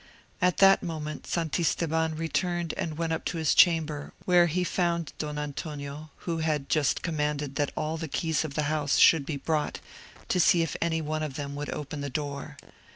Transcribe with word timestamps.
At 0.41 0.57
that 0.57 0.81
moment 0.81 1.27
Santisteban 1.27 2.17
returned 2.17 2.73
and 2.75 2.97
went 2.97 3.13
up 3.13 3.23
to 3.25 3.37
his 3.37 3.53
chamber, 3.53 4.13
where 4.25 4.47
he 4.47 4.63
found 4.63 5.13
Don 5.19 5.37
Antonio, 5.37 6.09
who 6.25 6.39
had 6.39 6.69
just 6.69 7.03
commanded 7.03 7.53
that 7.57 7.71
all 7.77 7.97
the 7.97 8.07
keys 8.07 8.43
of 8.43 8.55
the 8.55 8.63
house 8.63 8.97
should 8.97 9.27
be 9.27 9.37
brought, 9.37 9.79
to 10.29 10.39
see 10.39 10.63
if 10.63 10.75
any 10.81 11.01
one 11.03 11.21
of 11.21 11.35
them 11.35 11.53
would 11.53 11.69
open 11.69 12.01
the 12.01 12.09
door. 12.09 12.57